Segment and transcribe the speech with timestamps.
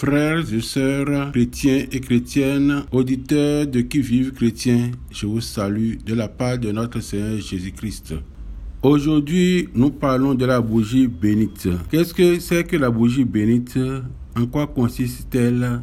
[0.00, 6.14] Frères et sœurs, chrétiens et chrétiennes, auditeurs de qui vivent chrétiens, je vous salue de
[6.14, 8.14] la part de notre Seigneur Jésus-Christ.
[8.82, 11.68] Aujourd'hui, nous parlons de la bougie bénite.
[11.90, 13.78] Qu'est-ce que c'est que la bougie bénite?
[14.34, 15.82] En quoi consiste-t-elle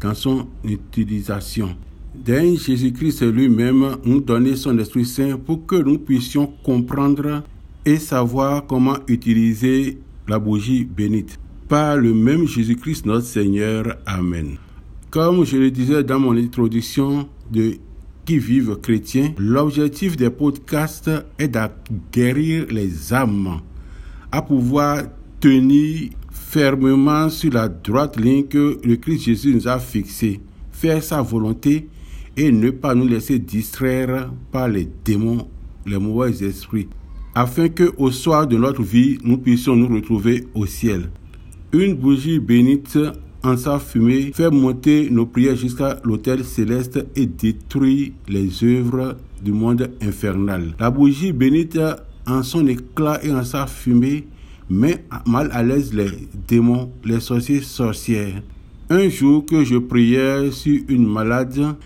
[0.00, 1.76] dans son utilisation?
[2.14, 7.42] D'un Jésus-Christ lui-même nous donnait son Esprit Saint pour que nous puissions comprendre
[7.84, 9.98] et savoir comment utiliser
[10.28, 13.96] la bougie bénite par le même Jésus-Christ notre Seigneur.
[14.06, 14.56] Amen.
[15.10, 17.74] Comme je le disais dans mon introduction de
[18.24, 23.60] Qui vivent chrétiens, l'objectif des podcasts est d'acquérir les âmes
[24.30, 25.04] à pouvoir
[25.40, 30.40] tenir fermement sur la droite ligne que le Christ Jésus nous a fixée,
[30.72, 31.88] faire sa volonté
[32.36, 35.48] et ne pas nous laisser distraire par les démons,
[35.86, 36.88] les mauvais esprits,
[37.34, 41.10] afin que au soir de notre vie, nous puissions nous retrouver au ciel.
[41.72, 42.98] Une bougie bénite
[43.42, 49.52] en sa fumée fait monter nos prières jusqu'à l'autel céleste et détruit les œuvres du
[49.52, 50.72] monde infernal.
[50.80, 51.78] La bougie bénite
[52.26, 54.26] en son éclat et en sa fumée
[54.70, 56.08] met mal à l'aise les
[56.48, 58.40] démons, les sorciers, sorcières.
[58.88, 61.76] Un jour que je priais sur une malade,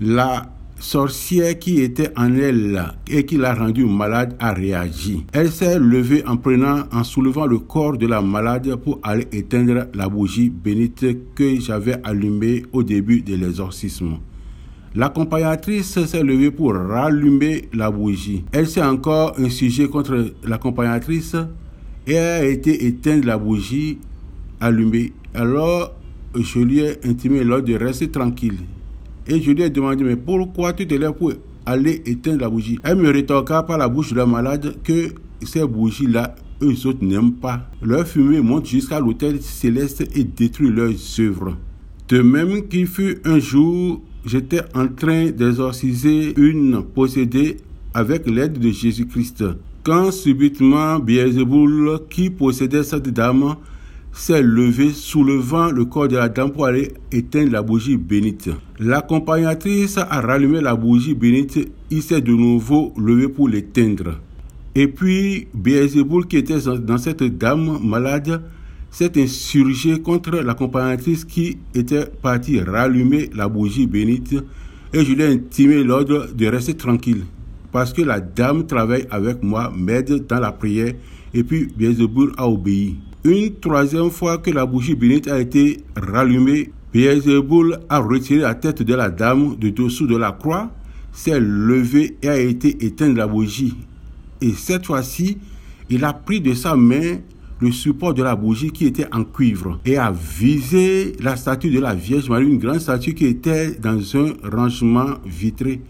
[0.00, 0.51] la
[0.82, 5.24] sorcière qui était en elle et qui l'a rendue malade a réagi.
[5.32, 9.86] Elle s'est levée en prenant, en soulevant le corps de la malade pour aller éteindre
[9.94, 14.18] la bougie bénite que j'avais allumée au début de l'exorcisme.
[14.94, 18.44] L'accompagnatrice s'est levée pour rallumer la bougie.
[18.52, 21.36] Elle s'est encore insurgée contre l'accompagnatrice
[22.06, 23.98] et a été éteindre la bougie
[24.60, 25.12] allumée.
[25.32, 25.94] Alors,
[26.34, 28.58] je lui ai intimé l'ordre de rester tranquille.
[29.26, 31.32] Et je lui ai demandé, mais pourquoi tu te lèves pour
[31.64, 32.78] aller éteindre la bougie?
[32.82, 35.10] Elle me rétorqua par la bouche de la malade que
[35.42, 37.70] ces bougies-là, eux autres n'aiment pas.
[37.80, 41.56] Leur fumée monte jusqu'à l'autel céleste et détruit leurs œuvres.
[42.08, 47.58] De même qu'il fut un jour, j'étais en train d'exorciser une possédée
[47.94, 49.44] avec l'aide de Jésus-Christ.
[49.84, 53.56] Quand subitement Beelzeboul, qui possédait cette dame,
[54.12, 58.50] s'est levé soulevant le corps de la dame pour aller éteindre la bougie bénite.
[58.78, 64.20] L'accompagnatrice a rallumé la bougie bénite, il s'est de nouveau levé pour l'éteindre.
[64.74, 68.42] Et puis, Beelzeboul, qui était dans cette dame malade,
[68.90, 74.34] s'est insurgé contre l'accompagnatrice qui était partie rallumer la bougie bénite
[74.92, 77.24] et je lui ai intimé l'ordre de rester tranquille
[77.72, 80.92] parce que la dame travaille avec moi, m'aide dans la prière
[81.32, 82.96] et puis Beelzeboul a obéi.
[83.24, 88.82] Une troisième fois que la bougie bénite a été rallumée, Beelzeboul a retiré la tête
[88.82, 90.72] de la dame de dessous de la croix,
[91.12, 93.76] s'est levé et a été éteindre la bougie.
[94.40, 95.38] Et cette fois-ci,
[95.88, 97.18] il a pris de sa main
[97.60, 101.78] le support de la bougie qui était en cuivre et a visé la statue de
[101.78, 105.80] la Vierge Marie, une grande statue qui était dans un rangement vitré,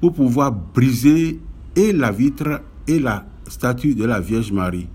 [0.00, 1.40] pour pouvoir briser
[1.74, 4.86] et la vitre et la statue de la Vierge Marie.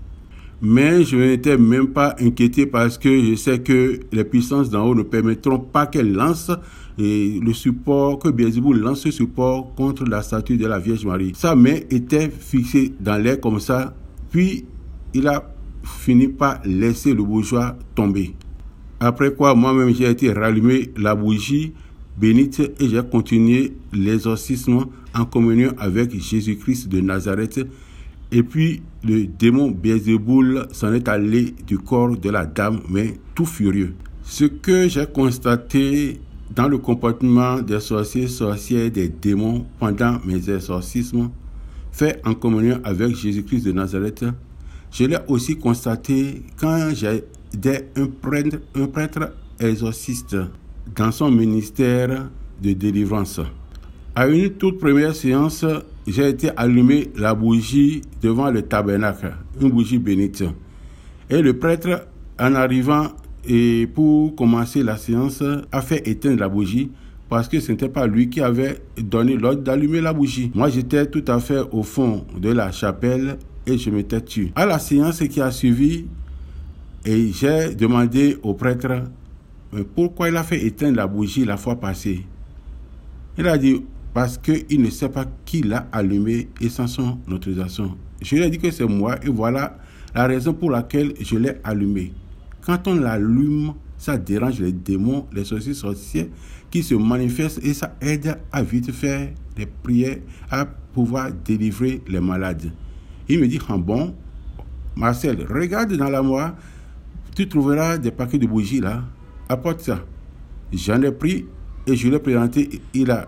[0.64, 4.94] Mais je n'étais même pas inquiété parce que je sais que les puissances d'en haut
[4.94, 6.52] ne permettront pas qu'elle lance
[6.98, 11.32] le support, que Beelzebub lance ce support contre la statue de la Vierge Marie.
[11.34, 13.92] Sa main était fixée dans l'air comme ça,
[14.30, 14.64] puis
[15.14, 15.52] il a
[15.82, 18.34] fini par laisser le bourgeois tomber.
[19.00, 21.72] Après quoi, moi-même, j'ai été rallumer la bougie
[22.16, 27.66] bénite et j'ai continué l'exorcisme en communion avec Jésus-Christ de Nazareth
[28.32, 33.44] et puis le démon Beelzeboul s'en est allé du corps de la dame, mais tout
[33.44, 33.94] furieux.
[34.24, 36.20] Ce que j'ai constaté
[36.54, 41.30] dans le comportement des sorciers, sorcières, des démons pendant mes exorcismes,
[41.90, 44.24] fait en communion avec Jésus-Christ de Nazareth,
[44.90, 50.36] je l'ai aussi constaté quand j'étais un prêtre, un prêtre exorciste
[50.94, 52.30] dans son ministère
[52.62, 53.40] de délivrance.
[54.14, 55.64] À une toute première séance,
[56.06, 60.44] j'ai été allumer la bougie devant le tabernacle, une bougie bénite.
[61.30, 62.06] Et le prêtre,
[62.38, 63.08] en arrivant
[63.46, 66.90] et pour commencer la séance, a fait éteindre la bougie
[67.28, 70.50] parce que ce n'était pas lui qui avait donné l'ordre d'allumer la bougie.
[70.54, 74.52] Moi, j'étais tout à fait au fond de la chapelle et je m'étais tué.
[74.54, 76.06] À la séance qui a suivi,
[77.04, 79.04] et j'ai demandé au prêtre
[79.94, 82.26] pourquoi il a fait éteindre la bougie la fois passée?
[83.38, 83.82] Il a dit,
[84.14, 87.96] parce qu'il ne sait pas qui l'a allumé et sans son autorisation.
[88.20, 89.78] Je lui ai dit que c'est moi et voilà
[90.14, 92.12] la raison pour laquelle je l'ai allumé.
[92.60, 96.30] Quand on l'allume, ça dérange les démons, les sorciers sorciers
[96.70, 100.18] qui se manifestent et ça aide à vite faire des prières,
[100.50, 102.72] à pouvoir délivrer les malades.
[103.28, 104.14] Il me dit, ah bon,
[104.96, 106.54] Marcel, regarde dans la moi,
[107.34, 109.04] tu trouveras des paquets de bougies là.
[109.48, 110.04] apporte ça.
[110.72, 111.46] J'en ai pris
[111.86, 112.80] et je l'ai présenté.
[112.94, 113.26] Il a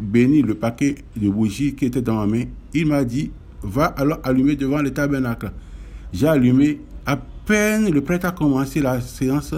[0.00, 2.44] béni le paquet de bougies qui était dans ma main.
[2.74, 3.30] Il m'a dit,
[3.62, 5.52] va alors allumer devant le tabernacle.
[6.12, 6.80] J'ai allumé.
[7.04, 9.54] À peine le prêtre a commencé la séance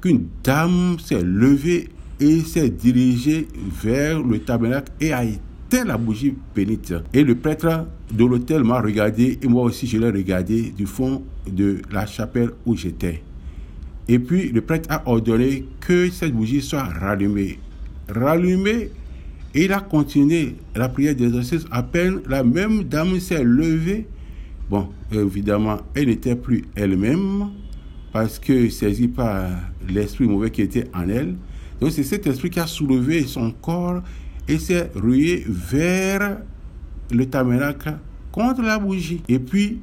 [0.00, 3.46] qu'une dame s'est levée et s'est dirigée
[3.82, 6.94] vers le tabernacle et a éteint la bougie bénite.
[7.12, 11.22] Et le prêtre de l'hôtel m'a regardé et moi aussi je l'ai regardé du fond
[11.46, 13.22] de la chapelle où j'étais.
[14.08, 17.58] Et puis le prêtre a ordonné que cette bougie soit rallumée.
[18.08, 18.90] Rallumée
[19.56, 21.66] et il a continué la prière d'exorcisme.
[21.70, 24.06] À peine la même dame s'est levée.
[24.68, 27.48] Bon, évidemment, elle n'était plus elle-même
[28.12, 29.48] parce que saisie par
[29.88, 31.36] l'esprit mauvais qui était en elle.
[31.80, 34.02] Donc c'est cet esprit qui a soulevé son corps
[34.46, 36.38] et s'est rué vers
[37.10, 37.94] le tabernacle
[38.32, 39.22] contre la bougie.
[39.26, 39.80] Et puis,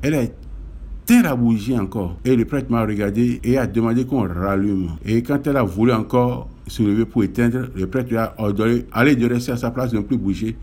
[0.00, 2.16] elle a éteint la bougie encore.
[2.24, 4.92] Et le prêtre m'a regardé et a demandé qu'on rallume.
[5.04, 8.84] Et quand elle a voulu encore se lever pour éteindre, le prêtre lui a ordonné
[8.92, 10.56] allez de rester à sa place, de ne plus bouger.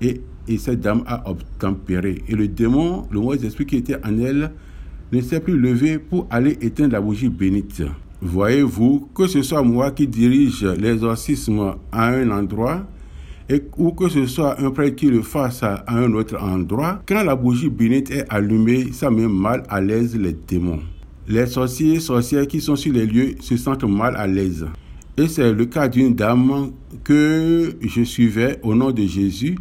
[0.00, 2.22] Et, et cette dame a obtempéré.
[2.28, 4.52] Et le démon, le mauvais esprit qui était en elle,
[5.12, 7.82] ne s'est plus levé pour aller éteindre la bougie bénite.
[8.20, 12.86] Voyez-vous, que ce soit moi qui dirige l'exorcisme à un endroit,
[13.76, 17.36] ou que ce soit un prêtre qui le fasse à, un autre endroit, quand la
[17.36, 20.80] bougie bénite est allumée, ça met mal à l'aise les démons.
[21.28, 24.66] Les sorciers et sorcières qui sont sur les lieux se sentent mal à l'aise.
[25.18, 26.72] Et c'est le cas d'une dame
[27.02, 29.56] que je suivais au nom de Jésus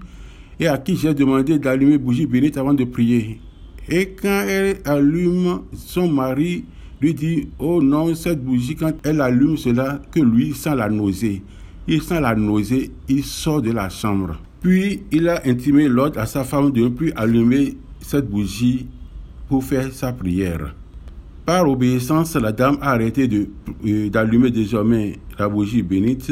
[0.60, 3.40] et à qui j'ai demandé d'allumer bougie bénite avant de prier.
[3.88, 6.66] Et quand elle allume, son mari
[7.00, 11.42] lui dit, oh non, cette bougie, quand elle allume cela, que lui sent la nausée.
[11.88, 14.38] Il sent la nausée, il sort de la chambre.
[14.62, 18.88] Puis il a intimé l'ordre à sa femme de ne plus allumer cette bougie
[19.48, 20.76] pour faire sa prière.
[21.46, 23.30] Par obéissance, la dame a arrêté
[23.86, 26.32] euh, d'allumer désormais la bougie bénite,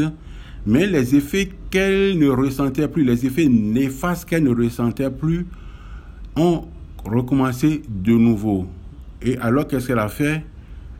[0.66, 5.46] mais les effets qu'elle ne ressentait plus, les effets néfastes qu'elle ne ressentait plus,
[6.36, 6.64] ont
[7.06, 8.66] recommencé de nouveau.
[9.22, 10.44] Et alors, qu'est-ce qu'elle a fait?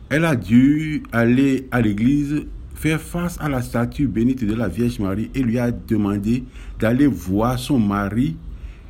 [0.10, 2.46] Elle a dû aller à l'église
[2.76, 6.44] faire face à la statue bénite de la Vierge Marie et lui a demandé
[6.80, 8.36] d'aller voir son mari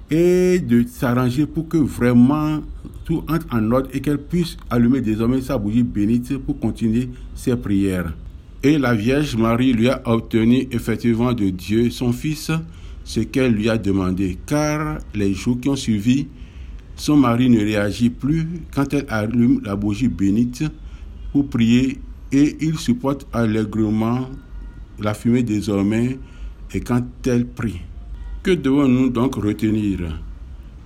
[0.09, 2.59] et de s'arranger pour que vraiment
[3.05, 7.55] tout entre en ordre et qu'elle puisse allumer désormais sa bougie bénite pour continuer ses
[7.55, 8.13] prières.
[8.63, 12.51] Et la Vierge Marie lui a obtenu effectivement de Dieu, son Fils,
[13.03, 16.27] ce qu'elle lui a demandé, car les jours qui ont suivi,
[16.95, 20.63] son mari ne réagit plus quand elle allume la bougie bénite
[21.31, 21.99] pour prier
[22.31, 24.29] et il supporte allègrement
[24.99, 26.19] la fumée désormais
[26.73, 27.81] et quand elle prie.
[28.43, 30.19] Que devons-nous donc retenir?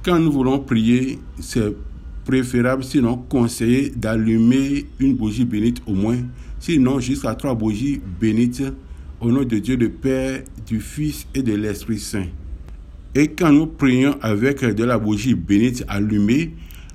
[0.03, 1.75] Quand nous voulons prier, c'est
[2.27, 6.17] préférable, sinon conseillé, d'allumer une bougie bénite au moins,
[6.59, 8.63] sinon jusqu'à trois bougies bénites
[9.21, 12.25] au nom de Dieu le Père, du Fils et de l'Esprit Saint.
[13.15, 16.51] Et quand nous prions avec de la bougie bénite allumée,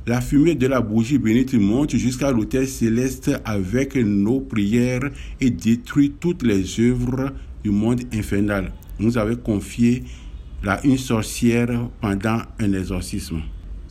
[0.06, 6.12] la fumée de la bougie bénite monte jusqu'à l'autel céleste avec nos prières et détruit
[6.20, 7.32] toutes les œuvres
[7.64, 8.70] du monde infernal.
[9.00, 10.04] Nous avons confié
[10.66, 13.40] à une sorcière pendant un exorcisme.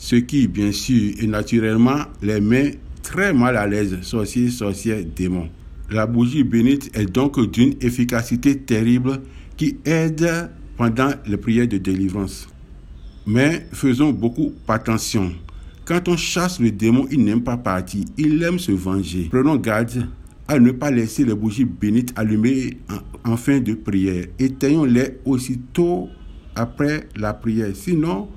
[0.01, 5.47] Ce qui, bien sûr, est naturellement les met très mal à l'aise, sorciers, sorcières, démons.
[5.91, 9.21] La bougie bénite est donc d'une efficacité terrible
[9.57, 12.47] qui aide pendant les prières de délivrance.
[13.27, 15.33] Mais faisons beaucoup attention.
[15.85, 19.27] Quand on chasse le démon, il n'aime pas partir, il aime se venger.
[19.29, 20.07] Prenons garde
[20.47, 22.79] à ne pas laisser les bougies bénites allumées
[23.23, 24.25] en, fin de prière.
[24.39, 26.09] Éteignons-les aussitôt
[26.55, 27.75] après la prière.
[27.75, 28.29] Sinon,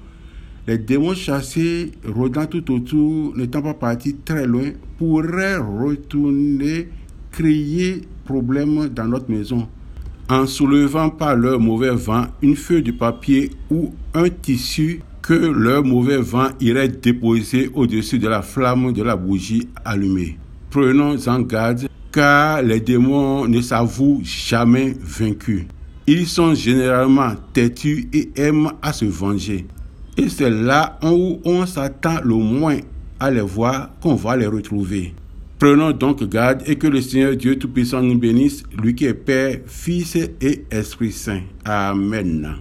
[0.67, 6.89] les démons chassés, rôdant tout autour, n'étant pas partis très loin, pourraient retourner,
[7.31, 9.69] créer problème dans notre maison
[10.29, 15.85] en soulevant par leur mauvais vent une feuille de papier ou un tissu que leur
[15.85, 20.39] mauvais vent irait déposer au-dessus de la flamme de la bougie allumée.
[20.71, 25.65] Prenons en garde car les démons ne s'avouent jamais vaincus.
[26.07, 29.67] Ils sont généralement têtus et aiment à se venger.
[30.17, 32.79] Et c'est là où on s'attend le moins
[33.19, 35.15] à les voir qu'on va les retrouver.
[35.59, 39.59] Prenons donc garde et que le Seigneur Dieu Tout-Puissant nous bénisse, lui qui est Père,
[39.67, 41.43] Fils et Esprit Saint.
[41.65, 42.57] Amen.